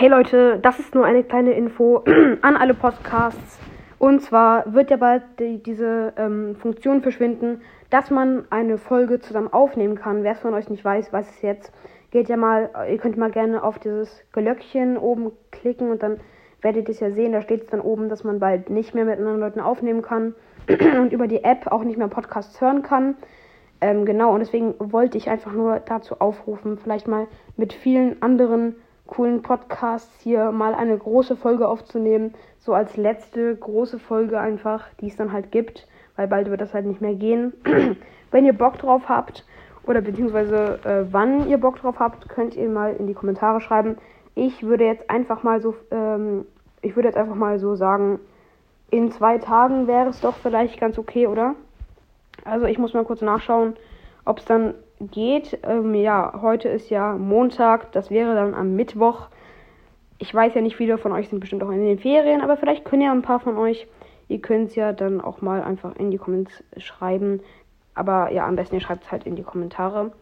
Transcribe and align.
Hey 0.00 0.06
Leute, 0.06 0.60
das 0.62 0.78
ist 0.78 0.94
nur 0.94 1.04
eine 1.04 1.24
kleine 1.24 1.54
Info 1.54 2.04
an 2.42 2.56
alle 2.56 2.74
Podcasts. 2.74 3.58
Und 3.98 4.22
zwar 4.22 4.72
wird 4.72 4.92
ja 4.92 4.96
bald 4.96 5.24
die, 5.40 5.60
diese 5.60 6.12
ähm, 6.16 6.54
Funktion 6.54 7.02
verschwinden, 7.02 7.62
dass 7.90 8.08
man 8.08 8.44
eine 8.48 8.78
Folge 8.78 9.18
zusammen 9.18 9.52
aufnehmen 9.52 9.96
kann. 9.96 10.22
Wer 10.22 10.34
es 10.34 10.38
von 10.38 10.54
euch 10.54 10.70
nicht 10.70 10.84
weiß, 10.84 11.12
weiß 11.12 11.28
es 11.28 11.42
jetzt. 11.42 11.72
Geht 12.12 12.28
ja 12.28 12.36
mal, 12.36 12.70
ihr 12.88 12.98
könnt 12.98 13.16
mal 13.16 13.32
gerne 13.32 13.64
auf 13.64 13.80
dieses 13.80 14.22
Glöckchen 14.30 14.98
oben 14.98 15.32
klicken 15.50 15.90
und 15.90 16.00
dann 16.00 16.20
werdet 16.62 16.86
ihr 16.88 16.92
es 16.92 17.00
ja 17.00 17.10
sehen. 17.10 17.32
Da 17.32 17.42
steht 17.42 17.62
es 17.62 17.66
dann 17.66 17.80
oben, 17.80 18.08
dass 18.08 18.22
man 18.22 18.38
bald 18.38 18.70
nicht 18.70 18.94
mehr 18.94 19.04
mit 19.04 19.18
anderen 19.18 19.40
Leuten 19.40 19.58
aufnehmen 19.58 20.02
kann 20.02 20.36
und 20.68 21.12
über 21.12 21.26
die 21.26 21.42
App 21.42 21.72
auch 21.72 21.82
nicht 21.82 21.98
mehr 21.98 22.06
Podcasts 22.06 22.60
hören 22.60 22.84
kann. 22.84 23.16
Ähm, 23.80 24.04
genau, 24.04 24.32
und 24.32 24.38
deswegen 24.38 24.76
wollte 24.78 25.18
ich 25.18 25.28
einfach 25.28 25.52
nur 25.52 25.80
dazu 25.80 26.20
aufrufen, 26.20 26.78
vielleicht 26.78 27.08
mal 27.08 27.26
mit 27.56 27.72
vielen 27.72 28.22
anderen 28.22 28.76
coolen 29.08 29.42
Podcasts 29.42 30.20
hier 30.22 30.52
mal 30.52 30.74
eine 30.74 30.96
große 30.96 31.36
Folge 31.36 31.66
aufzunehmen. 31.66 32.34
So 32.60 32.74
als 32.74 32.96
letzte 32.96 33.56
große 33.56 33.98
Folge 33.98 34.38
einfach, 34.38 34.84
die 35.00 35.08
es 35.08 35.16
dann 35.16 35.32
halt 35.32 35.50
gibt, 35.50 35.88
weil 36.14 36.28
bald 36.28 36.48
wird 36.48 36.60
das 36.60 36.72
halt 36.72 36.86
nicht 36.86 37.00
mehr 37.00 37.14
gehen. 37.14 37.52
Wenn 38.30 38.44
ihr 38.44 38.52
Bock 38.52 38.78
drauf 38.78 39.08
habt 39.08 39.44
oder 39.84 40.02
beziehungsweise 40.02 40.78
äh, 40.84 41.12
wann 41.12 41.48
ihr 41.48 41.58
Bock 41.58 41.80
drauf 41.80 41.98
habt, 41.98 42.28
könnt 42.28 42.54
ihr 42.54 42.68
mal 42.68 42.94
in 42.94 43.06
die 43.06 43.14
Kommentare 43.14 43.60
schreiben. 43.60 43.96
Ich 44.34 44.62
würde 44.62 44.84
jetzt 44.84 45.10
einfach 45.10 45.42
mal 45.42 45.60
so, 45.60 45.74
ähm, 45.90 46.44
ich 46.82 46.94
würde 46.94 47.08
jetzt 47.08 47.16
einfach 47.16 47.34
mal 47.34 47.58
so 47.58 47.74
sagen, 47.74 48.20
in 48.90 49.10
zwei 49.10 49.38
Tagen 49.38 49.86
wäre 49.86 50.10
es 50.10 50.20
doch 50.20 50.36
vielleicht 50.36 50.78
ganz 50.78 50.98
okay, 50.98 51.26
oder? 51.26 51.54
Also 52.44 52.66
ich 52.66 52.78
muss 52.78 52.94
mal 52.94 53.04
kurz 53.04 53.22
nachschauen, 53.22 53.74
ob 54.28 54.38
es 54.38 54.44
dann 54.44 54.74
geht. 55.00 55.58
Ähm, 55.62 55.94
ja, 55.94 56.40
heute 56.42 56.68
ist 56.68 56.90
ja 56.90 57.16
Montag, 57.16 57.92
das 57.92 58.10
wäre 58.10 58.34
dann 58.34 58.54
am 58.54 58.74
Mittwoch. 58.74 59.28
Ich 60.18 60.34
weiß 60.34 60.54
ja 60.54 60.60
nicht, 60.60 60.76
viele 60.76 60.98
von 60.98 61.12
euch 61.12 61.28
sind 61.28 61.40
bestimmt 61.40 61.62
auch 61.62 61.70
in 61.70 61.84
den 61.84 61.98
Ferien, 61.98 62.40
aber 62.40 62.56
vielleicht 62.56 62.84
können 62.84 63.02
ja 63.02 63.12
ein 63.12 63.22
paar 63.22 63.40
von 63.40 63.56
euch, 63.56 63.86
ihr 64.28 64.40
könnt 64.40 64.68
es 64.68 64.74
ja 64.74 64.92
dann 64.92 65.20
auch 65.20 65.40
mal 65.40 65.62
einfach 65.62 65.96
in 65.96 66.10
die 66.10 66.18
Comments 66.18 66.52
schreiben. 66.76 67.40
Aber 67.94 68.30
ja, 68.30 68.46
am 68.46 68.56
besten 68.56 68.76
ihr 68.76 68.80
schreibt 68.80 69.04
es 69.04 69.12
halt 69.12 69.24
in 69.24 69.36
die 69.36 69.42
Kommentare. 69.42 70.12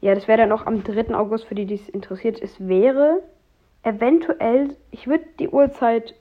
Ja, 0.00 0.14
das 0.14 0.28
wäre 0.28 0.38
dann 0.38 0.52
auch 0.52 0.66
am 0.66 0.84
3. 0.84 1.14
August, 1.14 1.46
für 1.46 1.54
die, 1.54 1.66
die 1.66 1.74
es 1.74 1.88
interessiert. 1.88 2.40
Es 2.40 2.66
wäre 2.66 3.22
eventuell, 3.82 4.76
ich 4.90 5.06
würde 5.06 5.24
die 5.38 5.48
Uhrzeit 5.48 6.14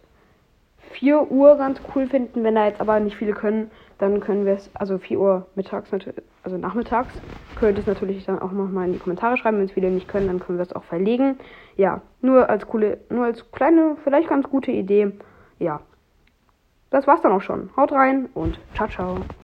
4 0.91 1.31
Uhr 1.31 1.57
ganz 1.57 1.81
cool 1.95 2.07
finden, 2.07 2.43
wenn 2.43 2.55
da 2.55 2.65
jetzt 2.67 2.81
aber 2.81 2.99
nicht 2.99 3.15
viele 3.17 3.33
können, 3.33 3.71
dann 3.97 4.19
können 4.19 4.45
wir 4.45 4.53
es, 4.53 4.71
also 4.75 4.97
4 4.97 5.19
Uhr 5.19 5.47
mittags, 5.55 5.91
also 6.43 6.57
nachmittags, 6.57 7.21
könnt 7.55 7.77
ihr 7.77 7.81
es 7.81 7.87
natürlich 7.87 8.25
dann 8.25 8.39
auch 8.39 8.51
nochmal 8.51 8.87
in 8.87 8.93
die 8.93 8.99
Kommentare 8.99 9.37
schreiben. 9.37 9.57
Wenn 9.57 9.65
es 9.65 9.71
viele 9.71 9.91
nicht 9.91 10.07
können, 10.07 10.27
dann 10.27 10.39
können 10.39 10.57
wir 10.57 10.63
es 10.63 10.73
auch 10.73 10.83
verlegen. 10.83 11.37
Ja, 11.75 12.01
nur 12.21 12.49
als 12.49 12.67
coole, 12.67 12.99
nur 13.09 13.25
als 13.25 13.51
kleine, 13.51 13.97
vielleicht 14.03 14.29
ganz 14.29 14.49
gute 14.49 14.71
Idee. 14.71 15.11
Ja. 15.59 15.81
Das 16.89 17.07
war's 17.07 17.21
dann 17.21 17.31
auch 17.31 17.41
schon. 17.41 17.69
Haut 17.77 17.91
rein 17.91 18.29
und 18.33 18.59
ciao, 18.73 18.87
ciao. 18.87 19.31